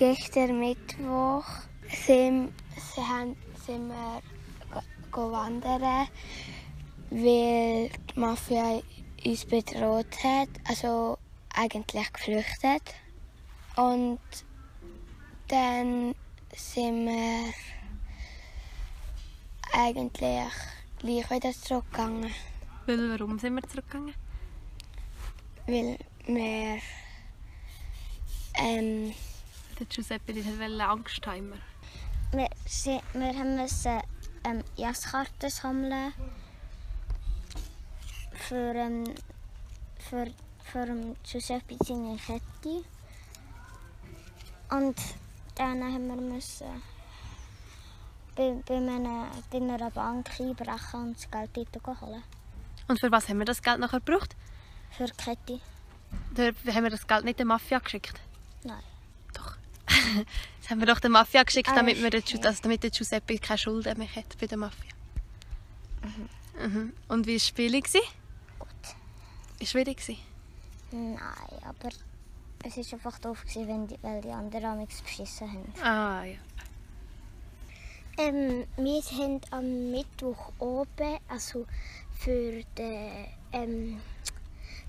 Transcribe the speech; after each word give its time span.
Gestern 0.00 0.58
Mittwoch 0.60 1.44
sind, 2.06 2.54
sind, 3.66 3.88
wir 3.90 4.22
wandern, 5.12 6.08
weil 7.10 7.90
die 7.90 8.18
Mafia 8.18 8.80
uns 9.26 9.44
bedroht 9.44 10.24
hat, 10.24 10.48
also 10.66 11.18
eigentlich 11.54 12.10
geflüchtet. 12.14 12.94
Und 13.76 14.20
dann 15.48 16.14
sind 16.56 17.04
wir 17.04 17.52
eigentlich 19.74 20.52
gleich 20.98 21.30
wieder 21.30 21.52
zurückgegangen. 21.52 22.30
Weil, 22.86 23.10
warum 23.10 23.38
sind 23.38 23.54
wir 23.54 23.68
zurückgegangen? 23.68 24.14
Weil 25.66 25.98
wir 26.26 26.78
ähm, 28.54 29.12
Der 29.80 29.86
Giuseppe 29.86 30.32
nicht 30.34 30.46
wollte 30.60 30.84
Angst 30.84 31.26
haben. 31.26 31.54
Wir, 32.32 32.48
sie- 32.66 33.00
wir 33.14 33.28
haben 33.36 33.56
müssen 33.56 34.00
ähm, 34.44 34.62
Jasskarten 34.76 35.50
sammeln 35.50 36.12
für, 38.32 38.74
ähm, 38.74 39.14
für, 39.98 40.26
für 40.64 40.86
ähm, 40.86 41.16
Giuseppe 41.24 41.76
seine 41.84 42.16
Kette. 42.18 42.84
Und 44.70 44.96
dann 45.56 45.82
haben 45.82 46.06
wir 46.08 46.16
müssen 46.16 46.82
bei, 48.36 48.54
bei, 48.66 48.76
einer, 48.76 49.26
bei 49.50 49.56
einer 49.58 49.90
Bank 49.90 50.30
einbrechen 50.38 51.00
und 51.02 51.16
das 51.16 51.30
Geld 51.30 51.68
dort 51.82 52.00
holen. 52.02 52.22
Und 52.86 53.00
für 53.00 53.10
was 53.10 53.28
haben 53.28 53.38
wir 53.38 53.46
das 53.46 53.62
Geld 53.62 53.80
nachher 53.80 54.00
gebraucht? 54.00 54.36
Für 54.90 55.06
die 55.06 55.12
Kette. 55.12 55.60
Da 56.34 56.44
haben 56.74 56.84
wir 56.84 56.90
das 56.90 57.06
Geld 57.06 57.24
nicht 57.24 57.38
der 57.38 57.46
Mafia 57.46 57.78
geschickt? 57.78 58.20
Nein. 58.62 58.82
Das 60.60 60.70
haben 60.70 60.80
wir 60.80 60.86
doch 60.86 61.00
der 61.00 61.10
Mafia 61.10 61.42
geschickt, 61.42 61.68
Ah, 61.70 61.74
damit, 61.76 62.02
wir 62.02 62.10
den, 62.10 62.22
okay. 62.22 62.36
Giu- 62.36 62.46
also 62.46 62.62
damit 62.62 62.82
der 62.82 62.90
Giuseppe 62.90 63.38
keine 63.38 63.58
Schulden 63.58 63.98
mehr 63.98 64.14
hat 64.14 64.36
bei 64.40 64.46
der 64.46 64.58
Mafia. 64.58 64.90
Mhm. 66.58 66.92
Und 67.08 67.26
wie 67.26 67.32
war 67.32 67.36
das 67.38 67.46
Spiel? 67.46 67.72
Gut. 67.80 68.68
War 69.58 69.66
schwierig? 69.66 69.96
gewesen? 69.98 70.18
Nein, 70.92 71.18
aber 71.64 71.88
es 72.64 72.76
war 72.76 72.94
einfach 72.94 73.18
doof, 73.20 73.44
wenn 73.54 73.86
die, 73.86 73.96
weil 74.02 74.20
die 74.20 74.30
anderen 74.30 74.64
amigs 74.64 75.00
beschissen 75.02 75.48
haben. 75.52 75.72
Ah, 75.82 76.24
ja. 76.24 76.36
Ähm, 78.18 78.66
wir 78.76 79.02
haben 79.02 79.40
am 79.50 79.90
Mittwoch 79.92 80.52
oben, 80.58 81.18
also 81.28 81.66
für 82.18 82.62
die, 82.76 83.26
ähm, 83.52 84.00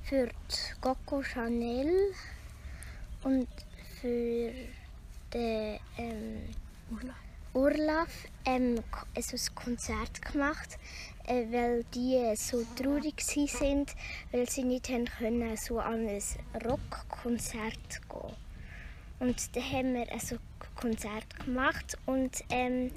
für 0.03 0.27
die 0.27 0.81
Coco 0.81 1.21
Chanel 1.23 2.13
und 3.23 3.47
für 4.01 4.51
den 5.33 5.79
ähm, 5.97 6.41
Urlaub 7.53 8.07
ähm, 8.45 8.81
also 9.15 9.35
ein 9.35 9.55
Konzert 9.55 10.21
gemacht, 10.21 10.77
äh, 11.27 11.45
weil 11.51 11.83
die 11.93 12.35
so 12.35 12.63
traurig 12.75 13.21
sind, 13.21 13.95
weil 14.31 14.49
sie 14.49 14.63
nicht 14.63 14.89
haben 14.89 15.05
können 15.05 15.57
so 15.57 15.79
an 15.79 16.07
ein 16.07 16.21
Rockkonzert 16.65 18.01
gehen. 18.09 18.35
Und 19.19 19.55
dann 19.55 19.63
haben 19.71 19.93
wir 19.93 20.11
also 20.11 20.37
Konzert 20.75 21.45
gemacht 21.45 21.97
und 22.07 22.43
ähm, 22.49 22.91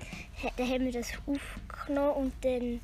dann 0.57 0.69
haben 0.69 0.85
wir 0.87 0.93
das 0.93 1.13
aufgenommen 1.27 2.15
und 2.15 2.33
dann 2.43 2.81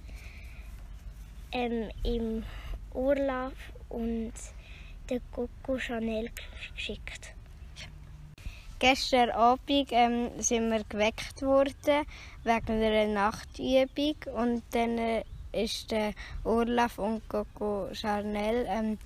ähm, 1.52 1.90
im 2.04 2.44
Urlaub 2.92 3.54
und 3.88 4.32
der 5.08 5.20
Coco 5.32 5.78
Chanel 5.78 6.30
geschickt. 6.74 7.34
Gestern 8.80 9.28
Abend 9.32 9.88
ähm, 9.90 10.30
sind 10.38 10.70
wir 10.70 10.82
geweckt 10.88 11.42
worden 11.42 12.06
wegen 12.44 12.82
einer 12.82 13.12
Nachtübung 13.12 14.16
und 14.34 14.62
dann 14.70 14.96
äh, 14.96 15.22
ist 15.52 15.90
der 15.90 16.14
Urlaub 16.44 16.96
und 16.96 17.28
Coco 17.28 17.88
Chanel 17.92 18.64
ähm, 18.66 18.96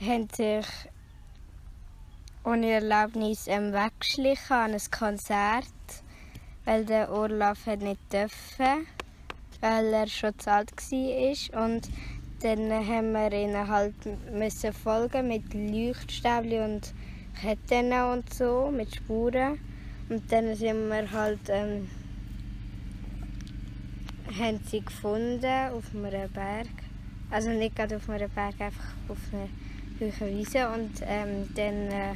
haben 0.00 0.26
sich 0.34 0.66
ohne 2.44 2.70
Erlaubnis 2.70 3.46
ähm, 3.46 3.74
weggeschlichen 3.74 4.56
an 4.56 4.72
ein 4.72 4.90
Konzert, 4.90 5.66
weil 6.64 6.86
der 6.86 7.12
Urlaub 7.12 7.58
hat 7.66 7.82
nicht 7.82 8.00
dürfen, 8.10 8.86
weil 9.60 9.92
er 9.92 10.06
schon 10.06 10.38
zu 10.38 10.50
alt 10.50 10.72
war 10.72 11.66
und 11.66 11.90
dann 12.40 12.70
haben 12.70 13.12
wir 13.12 13.32
ihnen 13.32 13.68
halt 13.68 13.94
müssen 14.32 14.72
folgen 14.72 15.28
mit 15.28 15.52
Leuchtstäbli 15.52 16.60
und 16.60 16.94
Ketten 17.40 17.92
und 17.92 18.32
so, 18.32 18.72
mit 18.74 18.94
Spuren. 18.94 19.58
Und 20.08 20.30
dann 20.32 20.54
sind 20.54 20.88
wir 20.88 21.10
halt, 21.10 21.40
ähm, 21.48 21.88
haben 24.38 24.60
sie 24.66 24.80
gefunden 24.80 25.70
auf 25.72 25.84
einem 25.94 26.30
Berg. 26.30 26.68
Also 27.30 27.50
nicht 27.50 27.76
gerade 27.76 27.96
auf 27.96 28.08
einem 28.08 28.30
Berg, 28.30 28.60
einfach 28.60 28.94
auf 29.08 29.18
einer 29.32 30.12
hohen 30.20 30.38
Wiese. 30.38 30.68
Und 30.68 30.92
ähm, 31.02 31.48
dann 31.54 31.88
äh, 31.88 32.14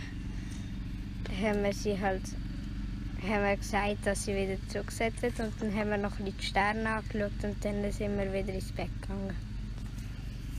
haben 1.42 1.62
wir 1.62 1.72
sie 1.72 2.00
halt 2.00 2.22
haben 3.28 3.42
wir 3.42 3.56
gesagt, 3.56 4.06
dass 4.06 4.24
sie 4.24 4.34
wieder 4.36 4.56
zurücksetzen. 4.68 5.46
Und 5.46 5.54
dann 5.60 5.74
haben 5.74 5.90
wir 5.90 5.96
noch 5.96 6.18
ein 6.18 6.24
bisschen 6.24 6.38
die 6.38 6.46
Sterne 6.46 6.88
angeschaut 6.90 7.32
und 7.42 7.64
dann 7.64 7.90
sind 7.90 8.18
wir 8.18 8.32
wieder 8.32 8.52
ins 8.52 8.72
Bett 8.72 8.90
gegangen. 9.00 9.53